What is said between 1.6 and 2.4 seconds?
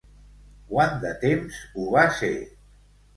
ho va ser?